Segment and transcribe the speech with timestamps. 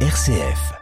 [0.00, 0.76] RCF.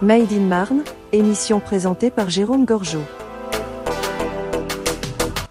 [0.00, 3.02] Made in Marne, émission présentée par Jérôme Gorgeau.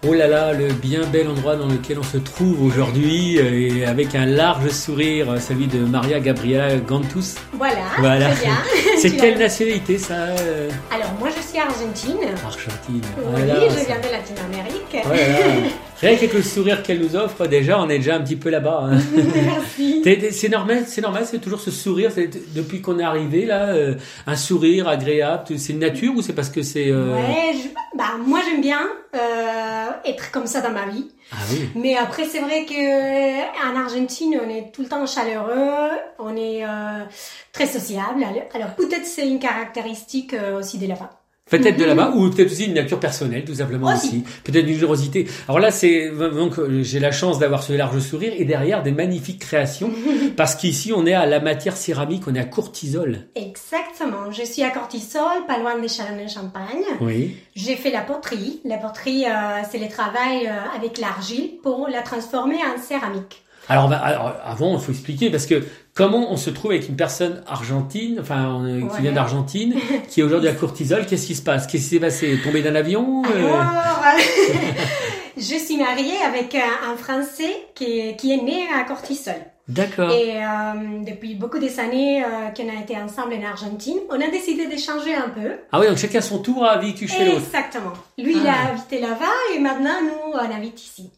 [0.06, 3.84] Oh là là, le bien bel endroit dans lequel on se trouve aujourd'hui, euh, et
[3.84, 7.34] avec un large sourire, euh, celui de Maria Gabriela Gantus.
[7.52, 8.30] Voilà, Voilà.
[8.30, 8.54] très bien.
[9.02, 12.16] C'est quelle nationalité ça euh, Alors, moi, je suis argentine.
[12.42, 13.02] Argentine.
[13.18, 15.74] Oui, Voilà, je viens de Latine-Amérique.
[16.00, 18.84] Rien qu'avec le sourire qu'elle nous offre, déjà, on est déjà un petit peu là-bas.
[18.92, 18.98] hein.
[19.34, 20.02] Merci.
[20.32, 22.10] C'est normal, c'est normal, c'est toujours ce sourire.
[22.14, 23.94] c'est- Depuis qu'on est arrivé là, euh,
[24.26, 25.44] un sourire agréable.
[25.58, 28.80] C'est une nature ou c'est parce que c'est euh, Ouais, je- bah, moi, j'aime bien
[29.14, 31.08] euh, être comme ça dans ma vie.
[31.32, 31.68] Ah oui.
[31.74, 36.34] Mais après, c'est vrai que euh, en Argentine, on est tout le temps chaleureux, on
[36.36, 37.04] est euh,
[37.52, 38.22] très sociable.
[38.22, 41.10] Alors, alors, peut-être c'est une caractéristique euh, aussi de là-bas.
[41.50, 44.08] Peut-être de là-bas, ou peut-être aussi une nature personnelle, tout simplement aussi.
[44.08, 44.24] Aussi.
[44.44, 45.26] Peut-être une générosité.
[45.48, 48.92] Alors là, c'est donc euh, j'ai la chance d'avoir ce large sourire et derrière des
[48.92, 49.90] magnifiques créations,
[50.36, 53.26] parce qu'ici on est à la matière céramique, on est à Courtisol.
[53.34, 54.30] Exactement.
[54.30, 56.84] Je suis à Cortisol, pas loin des Châlons-en-Champagne.
[57.00, 57.36] Oui.
[57.54, 58.60] J'ai fait la poterie.
[58.64, 63.42] La poterie, euh, c'est le travail euh, avec l'argile pour la transformer en céramique.
[63.68, 65.62] Alors, bah, alors, avant, il faut expliquer parce que
[65.94, 69.00] comment on se trouve avec une personne argentine, enfin euh, qui Ouais.
[69.02, 69.74] vient d'Argentine,
[70.08, 71.04] qui est aujourd'hui à Courtisol.
[71.06, 71.66] Qu'est-ce qui se passe?
[71.66, 72.38] Qu'est-ce qui s'est passé?
[72.42, 74.02] Tombé d'un avion euh, Alors,
[75.36, 79.34] je suis mariée avec un, un Français qui est, qui est né à Cortisol.
[79.68, 80.10] D'accord.
[80.12, 84.28] Et euh, depuis beaucoup des années euh, qu'on a été ensemble en Argentine, on a
[84.30, 85.50] décidé d'échanger un peu.
[85.72, 87.42] Ah oui, donc chacun son tour a vécu chez l'autre.
[87.44, 87.92] Exactement.
[88.16, 88.68] Lui, il Ah.
[88.68, 91.10] a habité là-bas et maintenant, nous, on habite ici.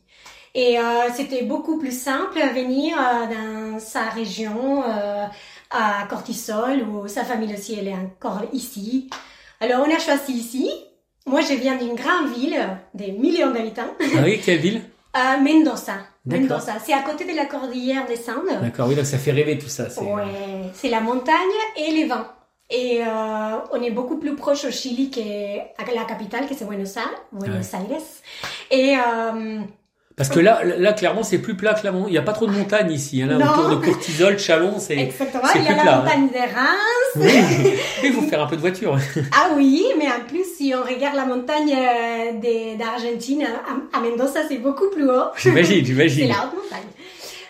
[0.55, 0.83] Et euh,
[1.15, 3.27] c'était beaucoup plus simple à venir euh,
[3.75, 5.27] dans sa région, euh,
[5.71, 9.09] à Cortisol, où sa famille aussi, elle est encore ici.
[9.61, 10.71] Alors, on a choisi ici.
[11.27, 12.59] Moi, je viens d'une grande ville,
[12.95, 14.83] des millions d'habitants, Ah oui, quelle ville?
[15.13, 15.95] À Mendoza.
[16.27, 18.61] Mendoza, c'est à côté de la cordillère des Andes.
[18.61, 19.89] D'accord, oui, donc ça fait rêver tout ça.
[19.89, 20.25] c'est- Ouais,
[20.75, 21.35] c'est la montagne
[21.77, 22.27] et les vents.
[22.69, 25.21] Et euh, on est beaucoup plus proche au Chili que
[25.95, 27.23] la capitale, que c'est Buenos Aires.
[27.33, 28.01] Buenos Aires.
[28.71, 29.61] Et euh,
[30.21, 32.09] Parce que là, là, clairement, c'est plus plat que la montagne.
[32.11, 33.23] Il n'y a pas trop de montagnes ici.
[33.23, 33.47] Hein, là, Non.
[33.53, 34.99] autour de Courtisol, Chalon, c'est.
[34.99, 36.03] exactement, c'est il y a la plat, hein.
[36.03, 37.17] montagne des Reims.
[37.17, 37.73] Oui.
[38.05, 38.99] Il faut faire un peu de voiture.
[39.33, 43.45] Ah oui, mais en plus, si on regarde la montagne euh, d'Argentine,
[43.93, 45.31] à, à Mendoza, c'est beaucoup plus haut.
[45.39, 46.29] J'imagine, C'est j'imagine.
[46.29, 46.89] la haute montagne.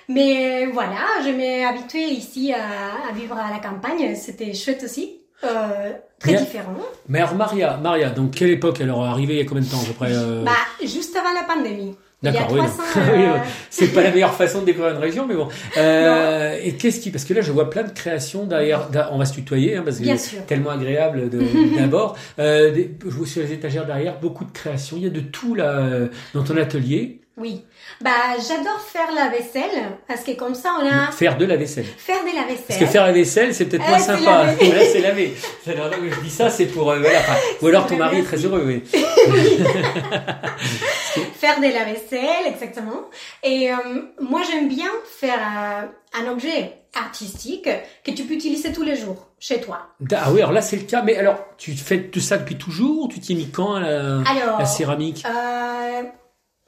[0.09, 4.15] Mais euh, voilà, je m'ai habituée ici à, à vivre à la campagne.
[4.15, 5.17] C'était chouette aussi.
[5.43, 5.49] Euh,
[6.19, 6.41] très Bien.
[6.43, 6.75] différent.
[7.09, 9.81] Mais alors, Maria, Maria, donc quelle époque alors arrivée il y a combien de temps
[9.83, 10.53] à peu près euh, Bah,
[10.85, 11.97] juste avant la pandémie.
[12.23, 12.59] D'accord, oui.
[12.59, 13.37] 300 donc- euh.
[13.71, 15.49] C'est pas la meilleure façon de découvrir une région, mais bon.
[15.79, 18.89] Euh, et qu'est-ce qui, parce que là, je vois plein de créations derrière.
[19.11, 21.31] On va se tutoyer, hein, parce que c'est tellement agréable
[21.79, 22.17] d'abord.
[22.39, 24.97] Euh, je vois sur les étagères derrière beaucoup de créations.
[24.97, 27.21] Il y a de tout là euh, dans ton atelier.
[27.41, 27.65] Oui.
[28.03, 29.71] Bah, j'adore faire la vaisselle
[30.07, 31.87] parce que comme ça, on a Faire de la vaisselle.
[31.87, 32.65] faire de la vaisselle.
[32.69, 34.45] Parce que faire la vaisselle, c'est peut-être Euh, moins sympa.
[34.47, 34.73] laver.
[34.73, 35.35] Là, c'est laver.
[35.67, 37.19] Alors, je dis ça, c'est pour euh, voilà.
[37.21, 38.63] enfin, ou alors ton mari est très heureux.
[38.67, 38.83] Oui.
[41.35, 43.03] faire de la vaisselle, exactement.
[43.43, 43.77] Et euh,
[44.21, 45.39] moi, j'aime bien faire
[46.15, 47.69] un objet artistique
[48.05, 49.89] que tu peux utiliser tous les jours chez toi.
[50.13, 51.03] Ah oui, alors là, c'est le cas.
[51.03, 53.89] Mais alors, tu fais tout ça depuis toujours Tu t'y es mis quand à la,
[54.29, 55.25] Alors, la céramique?
[55.27, 56.03] euh,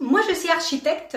[0.02, 1.16] moi, je suis architecte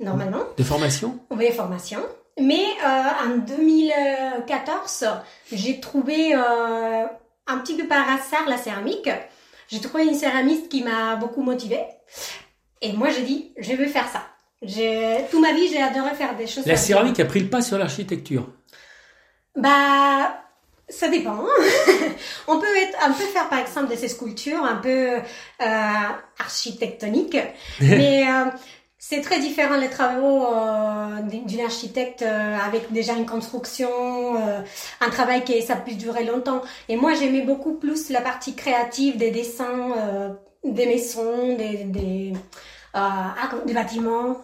[0.00, 0.44] normalement.
[0.56, 2.00] de formation Oui, formation.
[2.40, 5.04] Mais euh, en 2014,
[5.52, 7.04] j'ai trouvé euh,
[7.46, 9.10] un petit peu par hasard la céramique.
[9.68, 11.82] J'ai trouvé une céramiste qui m'a beaucoup motivée.
[12.80, 14.22] Et moi, j'ai dit, je veux faire ça.
[15.30, 16.64] Toute ma vie, j'ai adoré faire des choses.
[16.66, 18.48] La céramique a pris le pas sur l'architecture?
[19.56, 20.40] Bah,
[20.88, 21.44] ça dépend.
[22.48, 25.20] on peut être, on peut faire par exemple de ces sculptures un peu euh,
[26.38, 27.38] architectoniques,
[27.80, 28.50] mais euh,
[28.98, 33.88] c'est très différent les travaux euh, d'une architecte euh, avec déjà une construction,
[34.36, 34.60] euh,
[35.00, 36.62] un travail qui ça peut durer longtemps.
[36.88, 40.30] Et moi, j'aimais beaucoup plus la partie créative des dessins, euh,
[40.64, 42.38] des maisons, des, des, euh,
[42.94, 44.38] ah, des bâtiments.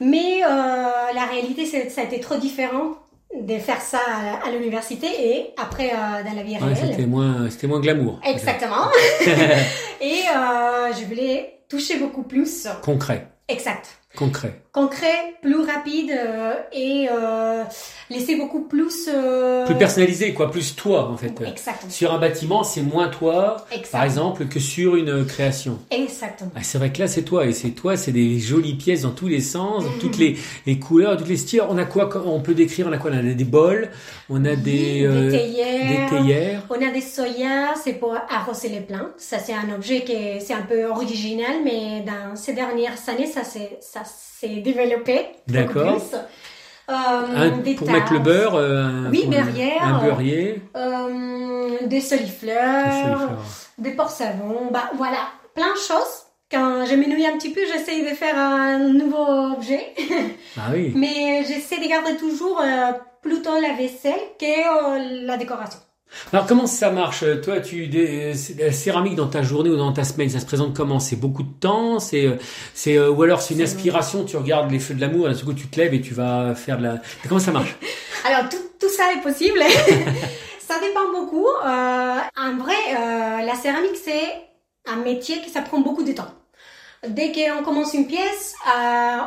[0.00, 2.92] Mais euh, la réalité, ça a été trop différent
[3.40, 4.00] de faire ça
[4.44, 6.90] à, l'université et après euh, dans la vie Ouais, réelle.
[6.90, 8.20] c'était moins, c'était moins glamour.
[8.24, 8.88] Exactement.
[10.00, 12.68] et euh, je voulais toucher beaucoup plus.
[12.82, 13.28] Concret.
[13.48, 13.98] Exact.
[14.16, 14.60] Concret.
[14.72, 17.62] concret, plus rapide euh, et euh,
[18.10, 19.08] laisser beaucoup plus.
[19.12, 20.50] euh, Plus personnalisé, quoi.
[20.50, 21.32] Plus toi, en fait.
[21.46, 21.90] Exactement.
[21.90, 23.56] Sur un bâtiment, c'est moins toi,
[23.92, 25.78] par exemple, que sur une création.
[25.90, 26.50] Exactement.
[26.56, 27.46] Ah, c'est vrai que là, c'est toi.
[27.46, 31.16] Et c'est toi, c'est des jolies pièces dans tous les sens, toutes les, les couleurs,
[31.16, 31.62] toutes les styles.
[31.68, 33.90] On a quoi On peut décrire, on a quoi On a des bols,
[34.30, 36.10] on a des, des théières.
[36.10, 36.62] des théières.
[36.70, 39.08] On a des soya, c'est pour arroser les plants.
[39.16, 43.26] Ça, c'est un objet qui est, c'est un peu original, mais dans ces dernières années,
[43.26, 45.26] ça s'est, ça s'est développé.
[45.48, 46.00] D'accord.
[46.90, 49.82] Euh, Un- des pour mettre le beurre, euh, Oui, derrière.
[49.82, 53.42] un beurrier, euh, des des solifleurs, solifleurs.
[53.78, 53.92] des
[54.70, 56.24] bah voilà, plein de choses.
[56.50, 59.94] Quand je m'ennuie un petit peu, j'essaye de faire un nouveau objet,
[60.58, 60.92] Ah oui.
[60.96, 62.60] mais j'essaie de garder toujours
[63.22, 65.80] plutôt la vaisselle que la décoration.
[66.32, 67.24] Alors comment ça marche?
[67.42, 70.46] Toi, tu des, c'est- la céramique dans ta journée ou dans ta semaine, ça se
[70.46, 71.00] présente comment?
[71.00, 72.36] C'est beaucoup de temps, c'est euh,
[72.74, 74.24] c'est euh, ou alors c'est une inspiration.
[74.24, 76.78] Tu regardes les feux de l'amour, d'un coup tu te lèves et tu vas faire
[76.78, 77.02] de la.
[77.28, 77.76] Comment ça marche?
[78.24, 79.58] Alors tout, tout ça est possible.
[80.60, 81.46] ça dépend beaucoup.
[81.46, 84.46] Euh, en vrai, euh, la céramique c'est
[84.86, 86.32] un métier qui ça prend beaucoup de temps.
[87.08, 89.18] Dès qu'on commence une pièce, euh,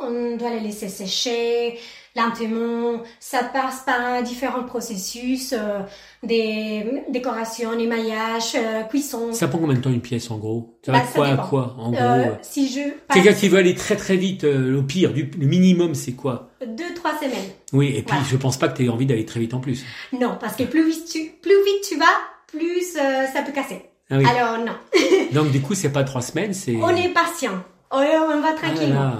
[0.00, 1.78] on, on doit la laisser sécher
[2.16, 3.02] lentement.
[3.18, 5.80] Ça passe par différents processus, euh,
[6.22, 9.32] des décorations, émaillages, euh, cuisson.
[9.32, 10.78] Ça prend combien de temps une pièce en gros?
[10.84, 12.80] Ça Bah, va ça quoi à quoi en gros Euh, euh si je
[13.12, 16.50] Quelqu'un qui veut aller très très vite, euh, au pire, du, le minimum c'est quoi?
[16.66, 17.32] Deux trois semaines.
[17.72, 18.24] Oui, et puis Voilà.
[18.30, 19.84] je pense pas que tu aies envie d'aller très vite en plus.
[20.12, 22.04] Non, parce que plus vite tu plus vite tu vas,
[22.48, 23.82] plus euh, ça peut casser.
[24.10, 24.24] Ah oui.
[24.26, 24.72] Alors non.
[25.32, 26.76] Donc du coup c'est pas trois semaines, c'est.
[26.76, 27.62] On est patient.
[27.92, 29.12] On, on va Ah tranquillement.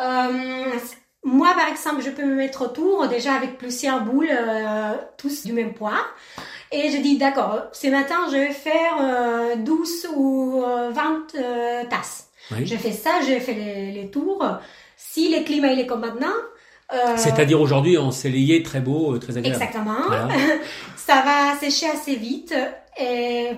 [0.00, 0.78] Euh,
[1.24, 5.52] moi, par exemple, je peux me mettre autour, déjà avec plusieurs boules, euh, tous du
[5.52, 6.00] même poids.
[6.72, 11.84] Et je dis, d'accord, ce matin, je vais faire euh, 12 ou euh, 20 euh,
[11.88, 12.28] tasses.
[12.50, 12.66] Oui.
[12.66, 14.44] Je fais ça, je fais les, les tours.
[14.96, 16.34] Si le climat il est comme maintenant,
[16.92, 19.62] euh, C'est-à-dire aujourd'hui ensoleillé, très beau, euh, très agréable.
[19.62, 20.28] exactement, Voilà.
[20.96, 22.54] ça va sécher assez vite.
[23.00, 23.50] Et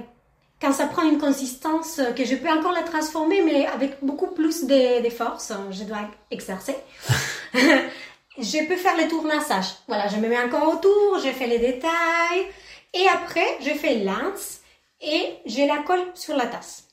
[0.65, 4.65] quand ça prend une consistance que je peux encore la transformer, mais avec beaucoup plus
[4.65, 6.75] de, de force, je dois exercer.
[8.39, 9.43] je peux faire les tournages.
[9.87, 12.47] Voilà, je me mets encore autour, je fais les détails.
[12.95, 14.61] Et après, je fais lance
[15.03, 16.85] et je la colle sur la tasse.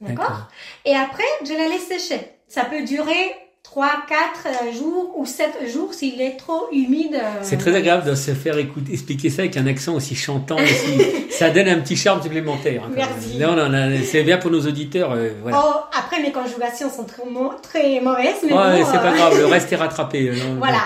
[0.00, 0.48] D'accord
[0.84, 2.20] Et après, je la laisse sécher.
[2.46, 3.34] Ça peut durer
[3.70, 7.14] 3, 4 jours ou 7 jours s'il est trop humide.
[7.14, 10.56] euh, C'est très agréable de se faire écouter, expliquer ça avec un accent aussi chantant
[10.62, 11.30] aussi.
[11.30, 12.84] ça donne un petit charme supplémentaire.
[12.86, 12.92] hein.
[12.94, 13.36] Merci.
[13.38, 15.12] Non, non, non, c'est bien pour nos auditeurs.
[15.12, 15.58] euh, voilà.
[15.62, 17.22] Oh, après, mes conjugations sont très,
[17.62, 20.28] très mauvaises, mais ouais, bon, c'est pas euh, grave, le reste est rattrapé.
[20.28, 20.80] euh, non, Voilà.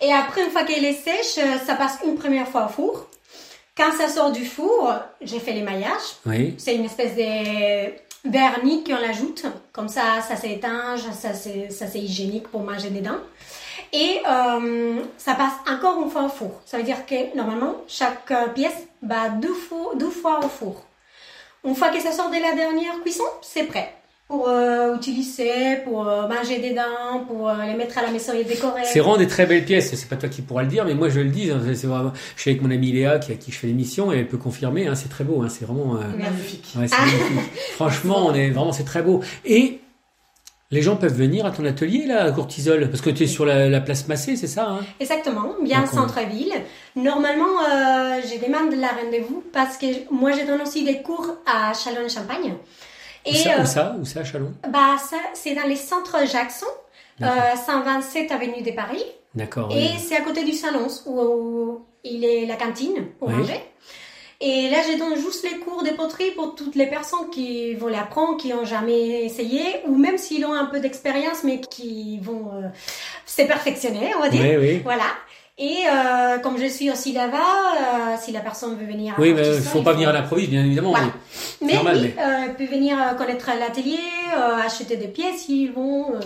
[0.00, 3.06] Et après, une fois qu'elle est sèche, euh, ça passe une première fois au four.
[3.76, 4.92] Quand ça sort du four,
[5.22, 6.08] j'ai fait l'émaillage.
[6.26, 6.54] Oui.
[6.58, 7.90] C'est une espèce de
[8.24, 9.46] vernis qu'on l'ajoute.
[9.72, 13.18] Comme ça, ça s'étanche, ça c'est, hygiénique pour manger dedans.
[13.92, 16.60] Et euh, ça passe encore une fois au four.
[16.66, 20.84] Ça veut dire que normalement, chaque euh, pièce va deux fois, deux fois au four.
[21.64, 23.97] Une fois que ça sort de la dernière cuisson, c'est prêt.
[24.28, 28.44] Pour euh, utiliser, pour euh, manger dedans, pour euh, les mettre à la maison et
[28.44, 28.82] décorer.
[28.84, 29.94] C'est vraiment des très belles pièces.
[29.94, 31.50] C'est pas toi qui pourras le dire, mais moi je le dis.
[31.50, 32.12] hein, C'est vraiment.
[32.36, 34.36] Je suis avec mon amie Léa qui, à qui je fais l'émission et elle peut
[34.36, 34.86] confirmer.
[34.86, 35.40] Hein, c'est très beau.
[35.42, 35.96] Hein, c'est vraiment.
[35.96, 36.74] euh, Magnifique.
[36.78, 37.06] ouais, c'est Ah.
[37.06, 37.52] magnifique.
[37.76, 38.72] Franchement, on est vraiment.
[38.72, 39.22] C'est très beau.
[39.46, 39.80] Et
[40.70, 43.46] les gens peuvent venir à ton atelier là, à Courtisol, parce que tu es sur
[43.46, 44.80] la, la place Massé, c'est ça hein?
[45.00, 46.52] Exactement, bien centre-ville.
[46.96, 51.72] Normalement, euh, je demande la rendez-vous parce que moi, je donne aussi des cours à
[51.72, 52.52] Chalon-Champagne.
[53.28, 55.76] Où Et ça, euh, où ça, où ça, à Chalon bah, ça, c'est dans les
[55.76, 56.66] centres Jackson,
[57.22, 57.64] euh, D'accord.
[57.66, 59.04] 127 avenue de Paris.
[59.34, 59.70] D'accord.
[59.72, 59.90] Et oui.
[59.98, 63.34] c'est à côté du salon où, où il est la cantine pour Oui.
[63.34, 63.60] manger.
[64.40, 67.96] Et là, je donne juste les cours de poterie pour toutes les personnes qui veulent
[67.96, 72.52] apprendre, qui ont jamais essayé, ou même s'ils ont un peu d'expérience, mais qui vont
[72.54, 72.68] euh,
[73.26, 74.42] se perfectionner, on va dire.
[74.44, 74.80] Oui, oui.
[74.84, 75.06] Voilà.
[75.60, 79.32] Et euh, comme je suis aussi là-bas, euh, si la personne veut venir à Oui,
[79.34, 80.90] mais il Courtisol, faut pas venir à l'improviste, bien évidemment.
[80.90, 81.06] Voilà.
[81.06, 81.12] mais-
[81.60, 83.98] Mais normal, oui, euh, elle peut venir euh, connaître l'atelier,
[84.36, 86.14] euh, acheter des pièces, ils vont...
[86.14, 86.20] euh,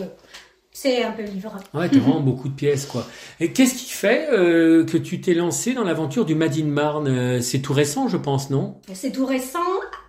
[0.75, 1.55] c'est un peu libre.
[1.75, 3.07] Ouais, t'as vraiment beaucoup de pièces, quoi.
[3.41, 7.09] Et qu'est-ce qui fait euh, que tu t'es lancé dans l'aventure du Made in Marne?
[7.09, 8.81] Euh, C'est tout récent, je pense, non?
[8.95, 9.59] C'est tout récent.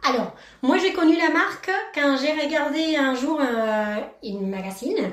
[0.04, 5.12] Alors, moi j'ai connu la marque quand j'ai regardé un jour euh, une magazine.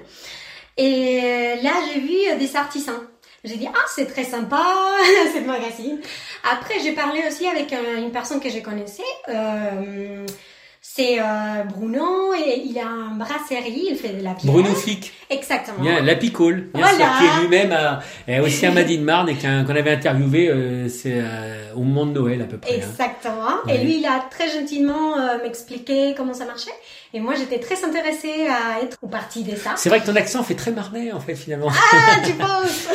[0.76, 3.00] Et là j'ai vu euh, des artisans.
[3.42, 4.62] J'ai dit, ah c'est très sympa
[5.32, 5.98] cette magazine.
[6.50, 9.02] Après j'ai parlé aussi avec euh, une personne que je connaissais.
[9.28, 10.26] Euh,
[10.82, 14.44] C'est euh, Bruno et il a un brasserie, il fait de la bière.
[14.52, 15.12] Bruno Fick.
[15.28, 15.78] Exactement.
[15.80, 16.96] Bien, la Picole, bien Voilà.
[16.96, 20.88] sûr, qui est lui-même à- est aussi un Madine Marne et qu'on avait interviewé euh,
[20.88, 22.72] c'est euh, au moment de Noël à peu près.
[22.72, 22.76] hein.
[22.78, 23.44] Exactement.
[23.66, 23.76] Ouais.
[23.76, 26.70] Et lui, il a très gentiment euh, m'expliqué comment ça marchait.
[27.12, 29.72] Et moi, j'étais très intéressée à être au parti de ça.
[29.76, 31.68] C'est vrai que ton accent fait très marnais en fait finalement.
[31.70, 32.88] Ah, tu penses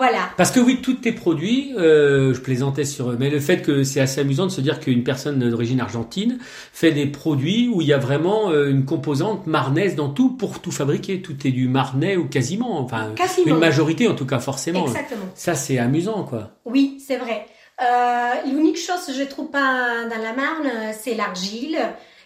[0.00, 0.30] Voilà.
[0.38, 3.84] Parce que oui, tous tes produits, euh, je plaisantais sur eux, mais le fait que
[3.84, 6.38] c'est assez amusant de se dire qu'une personne d'origine argentine
[6.72, 10.60] fait des produits où il y a vraiment euh, une composante marnaise dans tout pour
[10.60, 11.20] tout fabriquer.
[11.20, 13.48] Tout est du marnais ou quasiment, enfin Quasiment.
[13.54, 14.86] une majorité en tout cas forcément.
[14.86, 15.26] Exactement.
[15.34, 16.52] Ça c'est amusant quoi.
[16.64, 17.44] Oui, c'est vrai.
[17.82, 21.78] Euh, L'unique chose que je trouve pas dans la Marne, c'est l'argile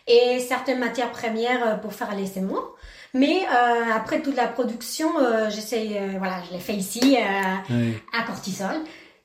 [0.07, 2.63] et certaines matières premières pour faire les séments.
[3.15, 7.93] Mais euh, après toute la production, euh, j'essaie, euh, voilà, je l'ai fait ici euh,
[8.13, 8.75] à Cortisol.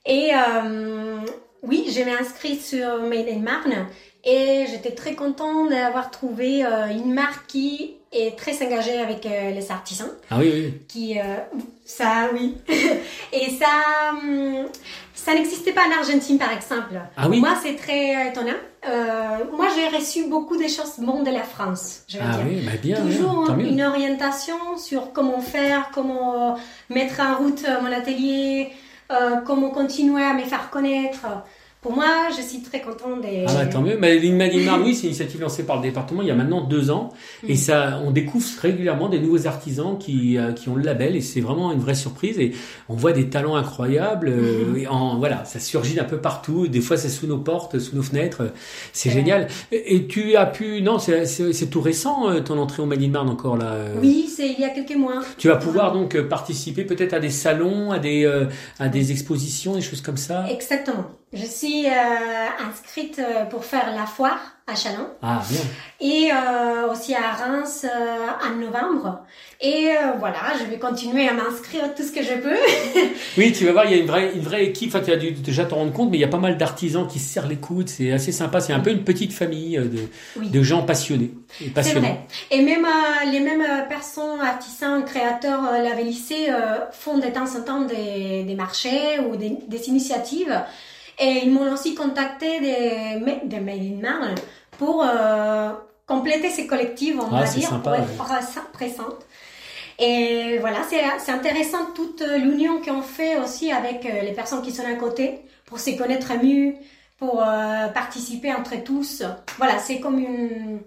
[0.06, 1.18] Et euh,
[1.64, 3.88] oui, je m'ai inscrite sur Made in Marne
[4.24, 9.52] et j'étais très contente d'avoir trouvé euh, une marque qui est très engagée avec euh,
[9.52, 10.10] les artisans.
[10.30, 10.74] Ah oui oui.
[10.88, 11.24] qui euh,
[11.86, 12.58] ça oui.
[13.34, 14.66] Et ça hum,
[15.14, 17.00] ça n'existait pas en Argentine par exemple.
[17.16, 17.40] Ah oui.
[17.40, 18.60] Moi c'est très étonnant.
[19.56, 22.46] Moi j'ai reçu beaucoup des choses bon de la France je veux Ah dire.
[22.48, 26.58] oui, bah bien, toujours une orientation sur comment faire comment
[26.90, 28.72] mettre en route mon atelier
[29.46, 31.26] comment continuer à me faire connaître
[31.82, 32.06] pour moi
[32.36, 33.98] je suis très contente des Ah bah tant mieux.
[33.98, 36.62] Mais l'Inmadine Marne, oui, c'est une initiative lancée par le département il y a maintenant
[36.62, 37.10] deux ans.
[37.48, 41.22] Et ça, on découvre régulièrement des nouveaux artisans qui, euh, qui ont le label et
[41.22, 42.38] c'est vraiment une vraie surprise.
[42.40, 42.52] Et
[42.90, 44.28] on voit des talents incroyables.
[44.30, 44.78] euh, Mm-hmm.
[44.82, 46.68] et en, voilà, ça surgit d'un peu partout.
[46.68, 48.52] Des fois, c'est sous nos portes, sous nos fenêtres.
[48.94, 49.16] C'est Ouais.
[49.16, 49.48] génial.
[49.72, 53.30] Et, et tu as pu, non, c'est tout récent euh, ton entrée au Madine Marne
[53.30, 53.72] encore là.
[53.74, 53.96] euh.
[54.02, 57.20] oui c'est il y a quelques mois Tu vas pouvoir donc euh, participer peut-être à
[57.20, 58.46] des salons, à des, euh,
[58.80, 60.46] à des expositions, des choses comme ça.
[60.52, 61.06] Exactement.
[61.34, 65.60] Je suis euh, inscrite euh, pour faire la foire à Chalon Ah bien.
[66.00, 67.86] et euh, aussi à Reims
[68.46, 69.22] en novembre.
[69.62, 72.56] Et voilà, je vais continuer à m'inscrire tout ce que je peux.
[73.38, 74.90] Oui, tu vas voir, il y a une vraie, une vraie équipe.
[74.94, 77.08] Enfin, tu as dû déjà t'en rendre compte, mais il y a pas mal d'artisans
[77.08, 77.90] qui se serrent les coudes.
[77.90, 78.60] C'est assez sympa.
[78.62, 80.08] C'est un peu une petite famille de,
[80.38, 80.50] Oui.
[80.50, 82.20] de gens passionnés et vrai.
[82.52, 82.86] Et même
[83.32, 86.48] les mêmes personnes, artisans, créateurs, l'avaient lycée,
[86.92, 90.56] font de temps en temps des, des marchés ou des, des initiatives.
[91.20, 94.36] Et ils m'ont aussi contacté des, des Made in
[94.78, 95.72] pour euh,
[96.08, 98.62] compléter ces collectifs, on Ah, va dire, sympa, pour être ouais.
[98.72, 99.26] présente.
[100.00, 104.72] Et voilà, c'est c'est intéressant toute l'union qu'on fait aussi avec euh, les personnes qui
[104.72, 106.76] sont à côté pour se connaître mieux,
[107.18, 109.24] pour euh, participer entre tous.
[109.58, 110.80] Voilà, c'est comme une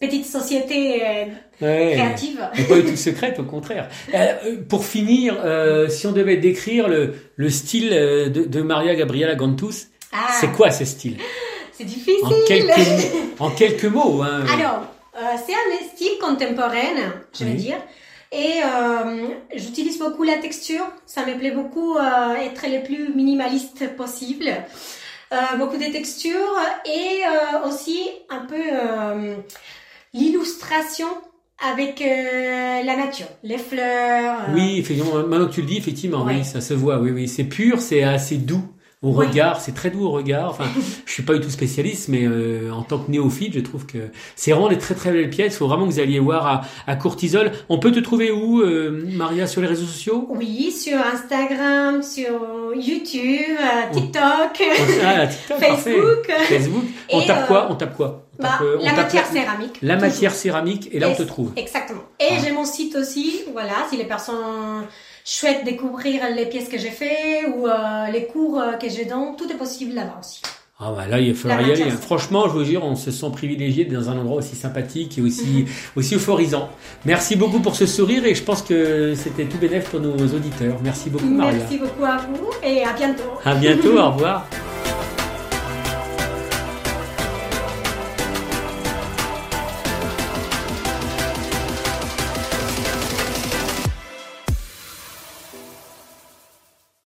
[0.00, 1.24] petite société euh,
[1.60, 1.92] Ouais.
[1.94, 2.38] créative.
[2.68, 3.88] Pas du tout secrète, au contraire.
[4.14, 8.94] Euh, euh, pour finir, euh, si on devait décrire le, le style de, de Maria
[8.94, 11.16] Gabriela Gantus, Ah, c'est quoi ce style?
[11.72, 12.14] C'est difficile.
[12.24, 12.80] en quelques,
[13.38, 14.22] en quelques mots.
[14.22, 14.44] Hein.
[14.52, 14.82] Alors,
[15.16, 17.76] euh, c'est un style contemporain, je veux dire.
[18.32, 20.84] Et euh, j'utilise beaucoup la texture.
[21.06, 24.50] Ça me plaît beaucoup être le plus minimaliste possible.
[25.32, 27.98] Euh, beaucoup de textures et euh, aussi
[28.30, 29.34] un peu euh,
[30.14, 31.08] l'illustration
[31.66, 34.40] avec la nature, les fleurs.
[34.54, 36.36] Oui, effectivement, maintenant que tu le dis, effectivement, Ouais.
[36.36, 36.98] oui, ça se voit.
[36.98, 38.62] Oui, oui, c'est pur, c'est assez doux
[39.02, 39.26] au Ouais.
[39.26, 40.50] regard, c'est très doux au regard.
[40.50, 40.64] Enfin,
[41.04, 43.98] je suis pas du tout spécialiste, mais euh, en tant que néophyte, je trouve que
[44.36, 45.54] c'est vraiment des très très belles pièces.
[45.54, 47.52] Il faut vraiment que vous alliez voir à, à Courtisol.
[47.68, 50.26] On peut te trouver où, euh, Maria, sur les réseaux sociaux?
[50.30, 52.40] Oui, sur Instagram, sur
[52.74, 54.62] YouTube, euh, TikTok,
[55.04, 55.58] Ah, TikTok.
[55.58, 56.32] Facebook.
[56.48, 56.84] Facebook.
[57.12, 57.66] On Et, tape euh, quoi?
[57.70, 58.22] On tape quoi?
[58.38, 59.78] On Bah, euh, on la matière céramique.
[59.82, 60.08] La toujours.
[60.08, 61.52] matière céramique, et là on te trouve.
[61.56, 62.02] Exactement.
[62.20, 62.34] Et Ah.
[62.44, 64.84] j'ai mon site aussi, voilà, si les personnes
[65.26, 69.36] souhaitent découvrir les pièces que j'ai fait ou euh, les cours euh, que je donne,
[69.36, 70.40] tout est possible là-bas aussi.
[70.78, 71.90] Ah bah là, il va falloir y aller.
[71.90, 75.64] Franchement, je vous jure, on se sent privilégié dans un endroit aussi sympathique et aussi,
[75.96, 76.68] aussi euphorisant.
[77.06, 80.76] Merci beaucoup pour ce sourire et je pense que c'était tout bénéf pour nos auditeurs.
[80.82, 81.54] Merci beaucoup, Maria.
[81.54, 83.22] Merci beaucoup à vous et à bientôt.
[83.42, 84.46] À bientôt, au revoir.